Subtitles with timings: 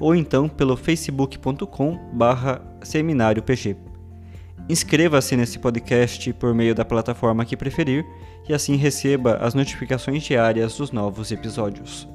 [0.00, 3.76] ou então pelo facebook.com barra seminário PG.
[4.68, 8.06] Inscreva-se nesse podcast por meio da plataforma que preferir
[8.48, 12.08] e assim receba as notificações diárias dos novos episódios.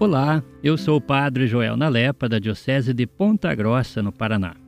[0.00, 4.67] Olá, eu sou o Padre Joel Nalepa, da Diocese de Ponta Grossa, no Paraná.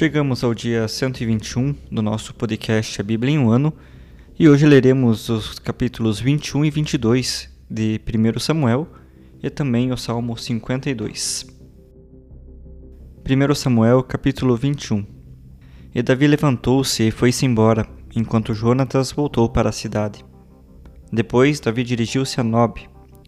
[0.00, 3.70] Chegamos ao dia 121 do nosso podcast A Bíblia em um Ano
[4.38, 8.88] e hoje leremos os capítulos 21 e 22 de 1 Samuel
[9.42, 11.46] e também o Salmo 52.
[13.28, 15.04] 1 Samuel, capítulo 21
[15.94, 17.86] E Davi levantou-se e foi-se embora,
[18.16, 20.24] enquanto Jonatas voltou para a cidade.
[21.12, 22.80] Depois Davi dirigiu-se a Nob,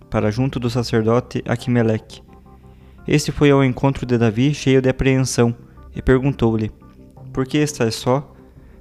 [0.08, 2.22] para junto do sacerdote Aquimeleque.
[3.06, 5.54] Este foi ao encontro de Davi cheio de apreensão
[5.94, 6.70] e perguntou-lhe:
[7.32, 8.34] Por que estás só?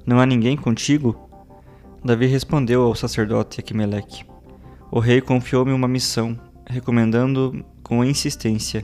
[0.05, 1.29] Não há ninguém contigo?
[2.03, 4.25] Davi respondeu ao sacerdote Aquimeleque:
[4.89, 8.83] O rei confiou-me uma missão, recomendando com insistência: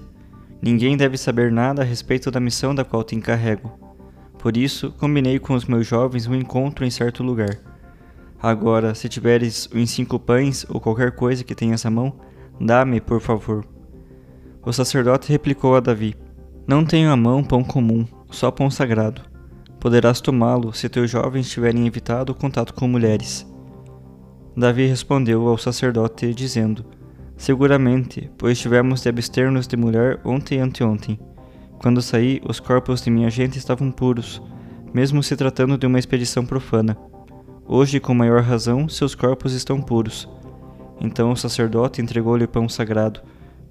[0.62, 3.72] Ninguém deve saber nada a respeito da missão da qual te encarrego.
[4.40, 7.58] Por isso, combinei com os meus jovens um encontro em certo lugar.
[8.42, 12.14] Agora, se tiveres uns cinco pães ou qualquer coisa que tenhas à mão,
[12.60, 13.66] dá-me, por favor.
[14.64, 16.16] O sacerdote replicou a Davi:
[16.68, 19.22] Não tenho à mão pão comum, só pão sagrado.
[19.80, 23.46] Poderás tomá-lo se teus jovens tiverem evitado o contato com mulheres.
[24.56, 26.84] Davi respondeu ao sacerdote, dizendo:
[27.38, 31.20] Seguramente, pois tivemos de abster-nos de mulher ontem e anteontem.
[31.78, 34.42] Quando saí, os corpos de minha gente estavam puros,
[34.92, 36.98] mesmo se tratando de uma expedição profana.
[37.68, 40.28] Hoje, com maior razão, seus corpos estão puros.
[41.00, 43.22] Então o sacerdote entregou-lhe pão sagrado,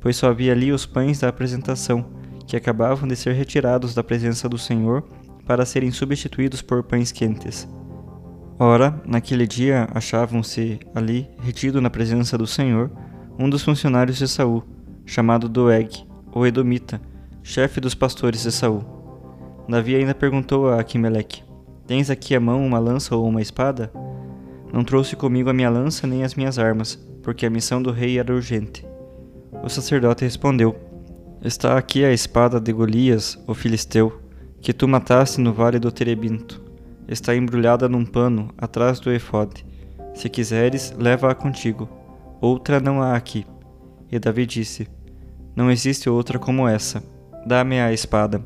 [0.01, 2.07] pois só havia ali os pães da apresentação,
[2.47, 5.03] que acabavam de ser retirados da presença do Senhor
[5.45, 7.69] para serem substituídos por pães quentes.
[8.59, 12.91] Ora, naquele dia achavam-se ali, retido na presença do Senhor,
[13.39, 14.65] um dos funcionários de Saul,
[15.05, 17.01] chamado Doeg, ou Edomita,
[17.43, 18.83] chefe dos pastores de Saul.
[19.69, 21.43] Davi ainda perguntou a Aquimeleque:
[21.87, 23.93] Tens aqui à mão uma lança ou uma espada?
[24.73, 28.19] Não trouxe comigo a minha lança nem as minhas armas, porque a missão do rei
[28.19, 28.87] era urgente.
[29.63, 30.77] O sacerdote respondeu:
[31.45, 34.21] Está aqui a espada de Golias, o filisteu
[34.61, 36.61] que tu mataste no vale do Terebinto.
[37.07, 39.65] Está embrulhada num pano atrás do efode.
[40.15, 41.89] Se quiseres, leva-a contigo.
[42.41, 43.47] Outra não há aqui.
[44.11, 44.89] E Davi disse:
[45.55, 47.05] Não existe outra como essa.
[47.47, 48.43] Dá-me a espada.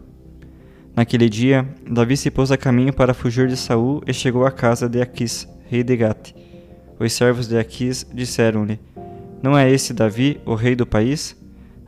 [0.95, 4.89] Naquele dia, Davi se pôs a caminho para fugir de Saul e chegou à casa
[4.89, 6.35] de Aquis, rei de Gate.
[6.99, 8.79] Os servos de Aquis disseram-lhe:
[9.41, 11.40] Não é esse Davi, o rei do país?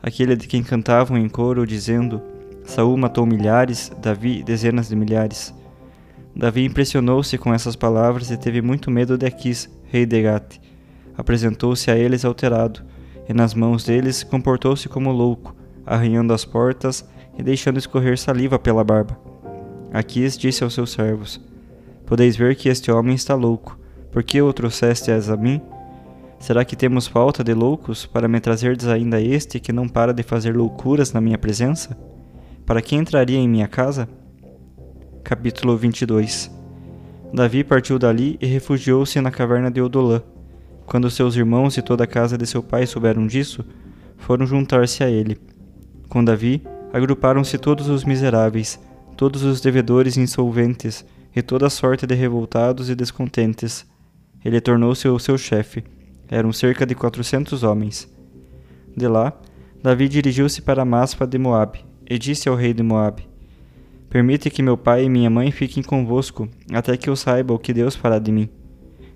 [0.03, 2.21] Aquele de quem cantavam em coro, dizendo:
[2.65, 5.53] Saul matou milhares, Davi dezenas de milhares.
[6.35, 10.59] Davi impressionou-se com essas palavras e teve muito medo de Aquis, rei de Gate.
[11.17, 12.81] Apresentou-se a eles alterado,
[13.29, 15.55] e nas mãos deles comportou-se como louco,
[15.85, 17.07] arranhando as portas
[17.37, 19.17] e deixando escorrer saliva pela barba.
[19.93, 21.39] Aquis disse aos seus servos:
[22.05, 23.79] Podeis ver que este homem está louco.
[24.11, 25.61] Por que o trouxestes a mim?
[26.43, 30.23] Será que temos falta de loucos para me trazerdes ainda este que não para de
[30.23, 31.97] fazer loucuras na minha presença?
[32.65, 34.09] Para que entraria em minha casa?
[35.23, 36.51] Capítulo 22
[37.33, 40.21] Davi partiu dali e refugiou-se na caverna de Odolã.
[40.85, 43.63] Quando seus irmãos e toda a casa de seu pai souberam disso,
[44.17, 45.39] foram juntar-se a ele.
[46.09, 46.61] Com Davi,
[46.91, 48.77] agruparam-se todos os miseráveis,
[49.15, 53.85] todos os devedores insolventes e toda sorte de revoltados e descontentes.
[54.43, 55.85] Ele tornou-se o seu chefe.
[56.33, 58.11] Eram cerca de quatrocentos homens.
[58.97, 59.39] De lá,
[59.83, 63.29] Davi dirigiu-se para Maspa de Moabe e disse ao rei de Moabe:
[64.09, 67.71] Permite que meu pai e minha mãe fiquem convosco, até que eu saiba o que
[67.71, 68.49] Deus fará de mim.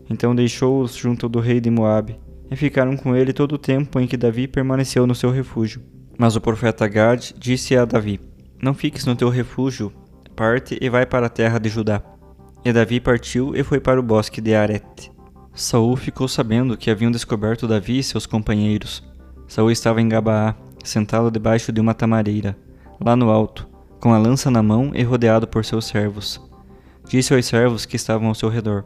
[0.07, 2.19] Então deixou-os junto do rei de Moabe,
[2.51, 5.81] e ficaram com ele todo o tempo em que Davi permaneceu no seu refúgio.
[6.19, 8.21] Mas o profeta Gad disse a Davi:
[8.61, 9.91] Não fiques no teu refúgio,
[10.35, 11.99] parte e vai para a terra de Judá.
[12.63, 15.16] E Davi partiu e foi para o bosque de Arete.
[15.57, 19.03] Saul ficou sabendo que haviam descoberto Davi e seus companheiros.
[19.47, 22.55] Saul estava em Gabaá, sentado debaixo de uma tamareira,
[23.03, 23.67] lá no alto,
[23.99, 26.39] com a lança na mão e rodeado por seus servos.
[27.09, 28.85] Disse aos servos que estavam ao seu redor: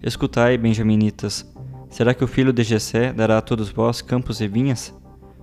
[0.00, 1.44] Escutai, benjaminitas,
[1.90, 4.94] será que o filho de Jessé dará a todos vós campos e vinhas?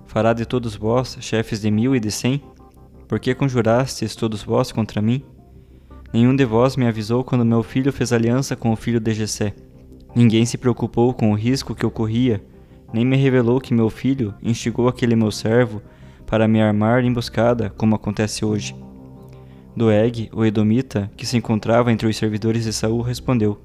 [0.06, 2.42] Fará de todos vós chefes de mil e de cem?
[3.06, 5.22] Por que conjurastes todos vós contra mim?
[6.10, 9.54] Nenhum de vós me avisou quando meu filho fez aliança com o filho de Jessé.
[10.14, 12.42] Ninguém se preocupou com o risco que eu corria,
[12.92, 15.82] nem me revelou que meu filho instigou aquele meu servo
[16.26, 18.74] para me armar emboscada, como acontece hoje.
[19.76, 23.58] Doeg, o Edomita, que se encontrava entre os servidores de Saul, respondeu: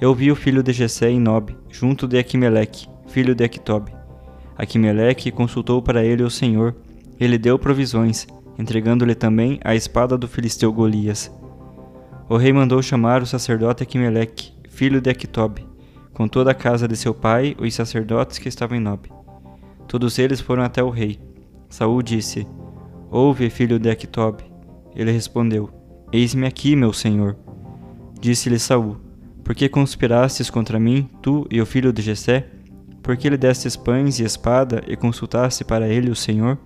[0.00, 3.92] Eu vi o filho de Jessé em Nob, junto de Aquimeleque, filho de Aquitob.
[4.56, 6.74] Aquimeleque consultou para ele o Senhor,
[7.18, 8.26] ele deu provisões,
[8.58, 11.30] entregando-lhe também a espada do filisteu Golias.
[12.28, 15.62] O rei mandou chamar o sacerdote Aquimeleque, filho de Aquitob,
[16.14, 19.10] com toda a casa de seu pai, os sacerdotes que estavam em Nob.
[19.86, 21.20] Todos eles foram até o rei.
[21.68, 22.46] Saul disse:
[23.10, 24.42] Ouve, filho de Aquitob.
[24.96, 25.68] Ele respondeu:
[26.10, 27.36] Eis-me aqui, meu senhor.
[28.18, 28.96] Disse-lhe Saul:
[29.44, 32.46] Por que conspirastes contra mim, tu e o filho de Jessé?
[33.02, 36.56] Por que lhe destes pães e espada e consultaste para ele o Senhor?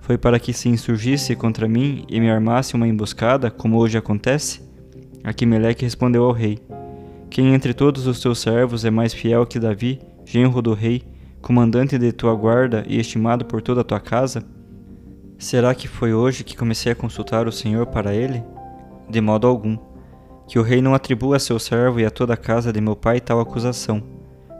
[0.00, 4.62] Foi para que se insurgisse contra mim e me armasse uma emboscada, como hoje acontece?
[5.22, 6.58] Aquimeleque respondeu ao rei:
[7.30, 11.02] Quem entre todos os teus servos é mais fiel que Davi, genro do rei,
[11.42, 14.42] comandante de tua guarda e estimado por toda a tua casa?
[15.38, 18.42] Será que foi hoje que comecei a consultar o Senhor para ele?
[19.08, 19.78] De modo algum.
[20.48, 22.96] Que o rei não atribua a seu servo e a toda a casa de meu
[22.96, 24.02] pai tal acusação.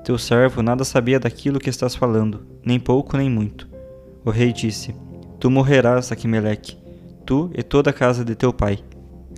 [0.04, 3.66] Teu servo nada sabia daquilo que estás falando, nem pouco nem muito.
[4.24, 4.94] O rei disse:
[5.40, 6.76] Tu morrerás, Aquimeleque,
[7.24, 8.78] tu e toda a casa de teu pai.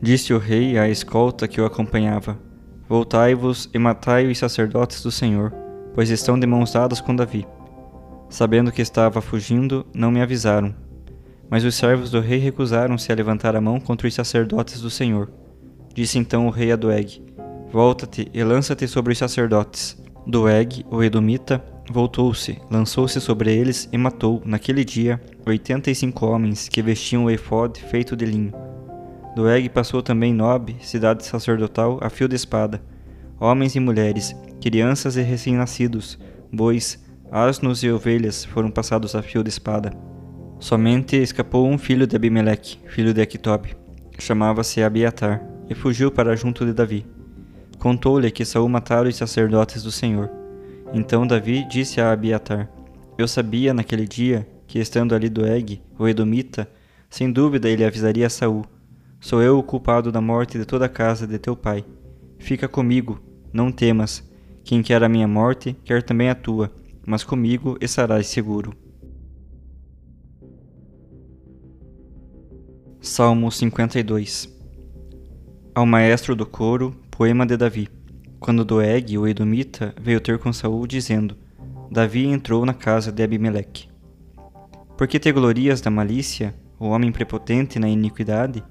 [0.03, 2.50] Disse o rei à escolta que o acompanhava:
[2.91, 5.53] Voltai-vos e matai os sacerdotes do Senhor,
[5.95, 7.47] pois estão de mãos dadas com Davi.
[8.29, 10.75] Sabendo que estava fugindo, não me avisaram,
[11.49, 15.31] mas os servos do rei recusaram-se a levantar a mão contra os sacerdotes do Senhor.
[15.95, 17.23] Disse então o rei a Doeg:
[17.71, 19.97] Volta-te e lança-te sobre os sacerdotes.
[20.27, 26.69] Doeg, o Edomita, voltou-se, lançou-se sobre eles e matou, naquele dia, oitenta e cinco homens
[26.69, 28.70] que vestiam o efode feito de linho.
[29.35, 32.83] Doeg passou também Nob, cidade sacerdotal, a fio de espada.
[33.39, 36.19] Homens e mulheres, crianças e recém-nascidos,
[36.53, 39.93] bois, asnos e ovelhas foram passados a fio de espada.
[40.59, 43.75] Somente escapou um filho de Abimeleque, filho de Aquitob.
[44.19, 47.07] Chamava-se Abiatar, e fugiu para junto de Davi.
[47.79, 50.29] Contou-lhe que Saul matara os sacerdotes do Senhor.
[50.93, 52.69] Então Davi disse a Abiatar:
[53.17, 56.69] Eu sabia naquele dia que, estando ali Doeg, o Edomita,
[57.09, 58.67] sem dúvida ele avisaria Saul:
[59.21, 61.85] Sou eu o culpado da morte de toda a casa de teu pai.
[62.39, 63.21] Fica comigo,
[63.53, 64.27] não temas.
[64.65, 66.73] Quem quer a minha morte, quer também a tua,
[67.07, 68.73] mas comigo estarás seguro.
[72.99, 74.49] Salmo 52
[75.75, 77.89] Ao maestro do coro, poema de Davi.
[78.39, 81.37] Quando Doeg, o Edomita, veio ter com Saul, dizendo:
[81.91, 83.91] Davi entrou na casa de Abimeleque.
[84.97, 88.65] Por que te glorias da malícia, o homem prepotente na iniquidade?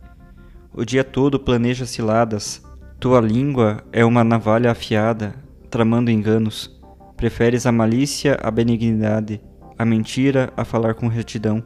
[0.71, 2.61] O dia todo planeja ciladas,
[2.99, 5.33] tua língua é uma navalha afiada,
[5.69, 6.79] tramando enganos.
[7.17, 9.41] Preferes a malícia à benignidade,
[9.77, 11.63] a mentira a falar com retidão.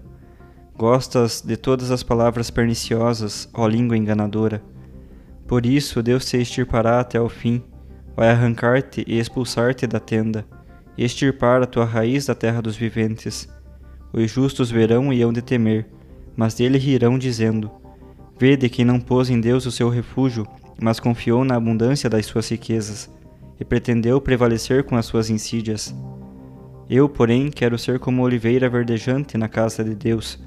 [0.78, 4.64] Gostas de todas as palavras perniciosas, ó língua enganadora.
[5.48, 7.62] Por isso Deus te extirpará até o fim,
[8.16, 10.46] vai arrancar-te e expulsar-te da tenda,
[10.98, 13.50] e extirpar a tua raiz da terra dos viventes.
[14.14, 15.88] Os justos verão e hão de temer,
[16.36, 17.70] mas dele rirão, dizendo:
[18.38, 20.48] Vede quem não pôs em Deus o seu refúgio,
[20.82, 23.10] mas confiou na abundância das suas riquezas,
[23.60, 25.96] e pretendeu prevalecer com as suas insídias.
[26.90, 30.40] Eu, porém, quero ser como oliveira verdejante na casa de Deus.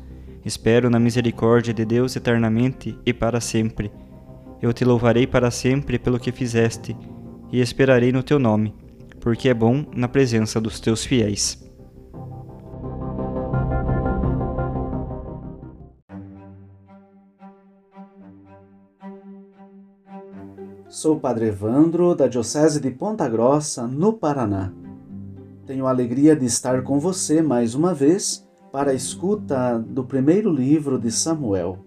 [0.45, 3.91] Espero na misericórdia de Deus eternamente e para sempre.
[4.61, 6.97] Eu te louvarei para sempre pelo que fizeste,
[7.53, 8.75] e esperarei no teu nome,
[9.21, 11.66] porque é bom na presença dos teus fiéis.
[20.97, 24.73] Sou Padre Evandro, da Diocese de Ponta Grossa, no Paraná.
[25.67, 30.51] Tenho a alegria de estar com você mais uma vez para a escuta do primeiro
[30.51, 31.81] livro de Samuel.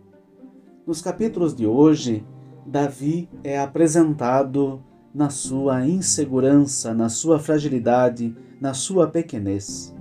[0.85, 2.23] Nos capítulos de hoje,
[2.63, 4.79] Davi é apresentado
[5.11, 9.91] na sua insegurança, na sua fragilidade, na sua pequenez.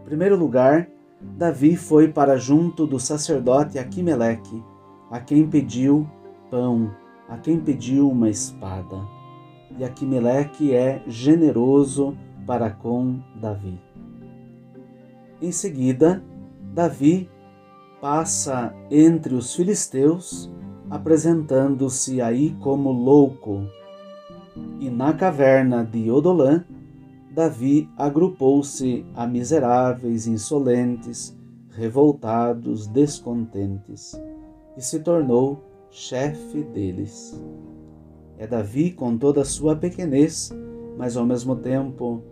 [0.00, 0.88] Em primeiro lugar,
[1.20, 4.64] Davi foi para junto do sacerdote Aquimeleque,
[5.10, 6.08] a quem pediu
[6.50, 6.90] pão
[7.28, 8.96] a quem pediu uma espada.
[9.78, 12.16] E Aquimeleque é generoso
[12.46, 13.78] para com Davi.
[15.40, 16.22] Em seguida,
[16.74, 17.28] Davi
[18.00, 20.50] passa entre os filisteus,
[20.88, 23.62] apresentando-se aí como louco.
[24.80, 26.64] E na caverna de Odolã,
[27.30, 31.36] Davi agrupou-se a miseráveis, insolentes,
[31.70, 34.20] revoltados, descontentes,
[34.76, 37.40] e se tornou chefe deles.
[38.36, 40.50] É Davi com toda a sua pequenez,
[40.96, 42.22] mas ao mesmo tempo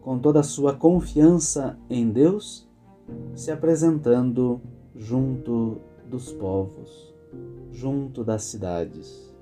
[0.00, 2.68] com toda a sua confiança em Deus,
[3.34, 4.60] se apresentando
[4.94, 7.14] junto dos povos,
[7.72, 9.34] junto das cidades.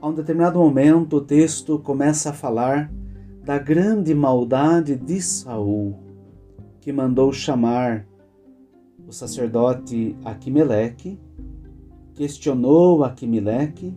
[0.00, 2.92] A um determinado momento, o texto começa a falar
[3.42, 5.98] da grande maldade de Saul,
[6.80, 8.06] que mandou chamar
[9.08, 11.18] o sacerdote Aquimeleque
[12.14, 13.92] questionou Aquimeleque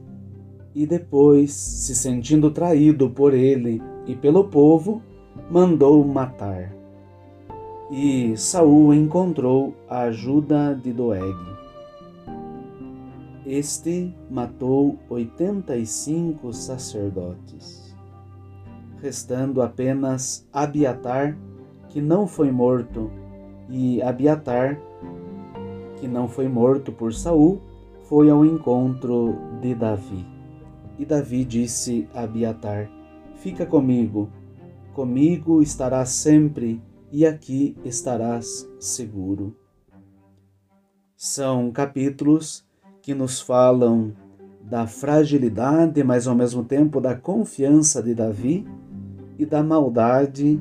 [0.74, 5.02] e depois, se sentindo traído por ele e pelo povo,
[5.50, 6.74] mandou matar.
[7.90, 11.36] E Saul encontrou a ajuda de Doeg.
[13.46, 17.96] Este matou oitenta e cinco sacerdotes,
[19.02, 21.38] restando apenas Abiatar,
[21.88, 23.10] que não foi morto,
[23.70, 24.80] e Abiatar,
[25.96, 27.62] que não foi morto por Saul,
[28.08, 30.26] foi ao encontro de Davi.
[30.98, 32.90] E Davi disse a Abiatar:
[33.36, 34.30] Fica comigo,
[34.94, 39.56] comigo estarás sempre e aqui estarás seguro.
[41.16, 42.66] São capítulos
[43.02, 44.14] que nos falam
[44.62, 48.68] da fragilidade, mas ao mesmo tempo da confiança de Davi
[49.38, 50.60] e da maldade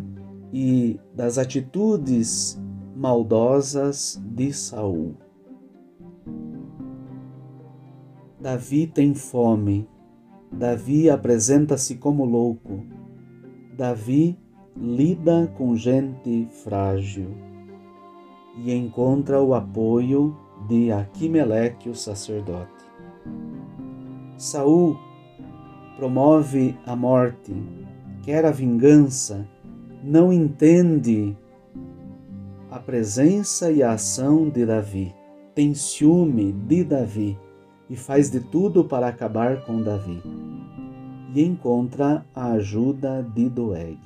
[0.52, 2.60] e das atitudes
[2.94, 5.25] maldosas de Saul.
[8.46, 9.88] Davi tem fome.
[10.52, 12.80] Davi apresenta-se como louco.
[13.76, 14.38] Davi
[14.76, 17.26] lida com gente frágil
[18.62, 20.36] e encontra o apoio
[20.68, 22.70] de Aquimeleque, o sacerdote.
[24.38, 24.96] Saul
[25.96, 27.52] promove a morte,
[28.22, 29.44] quer a vingança,
[30.04, 31.36] não entende
[32.70, 35.12] a presença e a ação de Davi,
[35.52, 37.36] tem ciúme de Davi
[37.88, 40.22] e faz de tudo para acabar com Davi.
[41.34, 43.98] E encontra a ajuda de Doeg.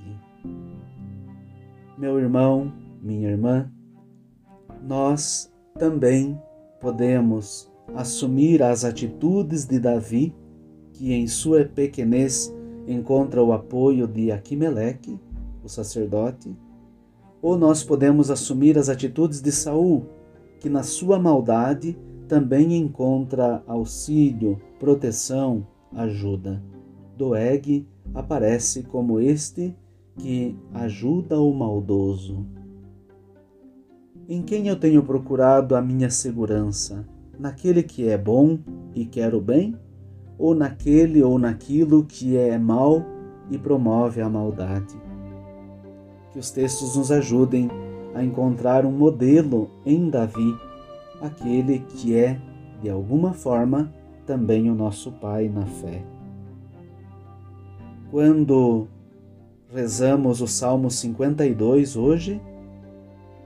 [1.96, 2.72] Meu irmão,
[3.02, 3.70] minha irmã,
[4.82, 6.40] nós também
[6.80, 10.34] podemos assumir as atitudes de Davi,
[10.92, 12.54] que em sua pequenez
[12.86, 15.18] encontra o apoio de Aquimeleque,
[15.62, 16.56] o sacerdote,
[17.42, 20.06] ou nós podemos assumir as atitudes de Saul,
[20.58, 21.98] que na sua maldade
[22.30, 26.62] também encontra auxílio, proteção, ajuda.
[27.16, 29.74] Doeg aparece como este
[30.16, 32.46] que ajuda o maldoso.
[34.28, 37.04] Em quem eu tenho procurado a minha segurança?
[37.36, 38.60] Naquele que é bom
[38.94, 39.74] e quer o bem?
[40.38, 43.04] Ou naquele ou naquilo que é mal
[43.50, 44.96] e promove a maldade?
[46.32, 47.68] Que os textos nos ajudem
[48.14, 50.69] a encontrar um modelo em Davi
[51.20, 52.40] aquele que é,
[52.82, 53.92] de alguma forma,
[54.26, 56.02] também o nosso Pai na fé.
[58.10, 58.88] Quando
[59.72, 62.40] rezamos o Salmo 52 hoje,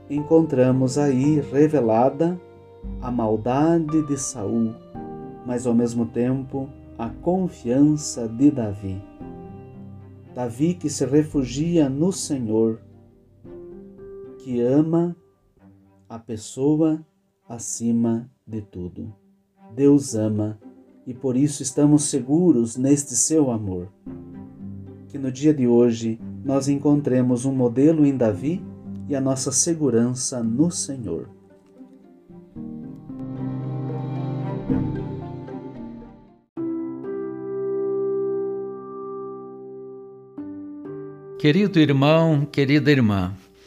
[0.09, 2.39] encontramos aí revelada
[3.01, 4.73] a maldade de Saul,
[5.45, 9.01] mas ao mesmo tempo a confiança de Davi.
[10.33, 12.79] Davi que se refugia no Senhor,
[14.39, 15.15] que ama
[16.09, 17.03] a pessoa
[17.47, 19.13] acima de tudo.
[19.73, 20.59] Deus ama
[21.05, 23.91] e por isso estamos seguros neste seu amor.
[25.07, 28.63] Que no dia de hoje nós encontremos um modelo em Davi
[29.07, 31.29] e a nossa segurança no Senhor.
[41.37, 43.31] Querido irmão, querida irmã,